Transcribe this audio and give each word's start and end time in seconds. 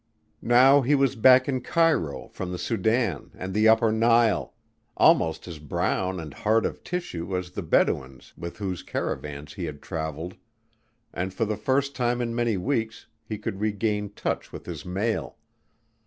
Now 0.41 0.81
he 0.81 0.95
was 0.95 1.15
back 1.15 1.47
in 1.47 1.61
Cairo 1.61 2.27
from 2.29 2.51
the 2.51 2.57
Sudan 2.57 3.29
and 3.35 3.53
the 3.53 3.67
upper 3.67 3.91
Nile, 3.91 4.55
almost 4.97 5.47
as 5.47 5.59
brown 5.59 6.19
and 6.19 6.33
hard 6.33 6.65
of 6.65 6.83
tissue 6.83 7.37
as 7.37 7.51
the 7.51 7.61
Bedouins 7.61 8.33
with 8.35 8.57
whose 8.57 8.81
caravans 8.81 9.53
he 9.53 9.65
had 9.65 9.79
traveled 9.79 10.37
and 11.13 11.31
for 11.31 11.45
the 11.45 11.55
first 11.55 11.95
time 11.95 12.19
in 12.19 12.33
many 12.33 12.57
weeks 12.57 13.05
he 13.23 13.37
could 13.37 13.61
regain 13.61 14.09
touch 14.09 14.51
with 14.51 14.65
his 14.65 14.83
mail. 14.83 15.37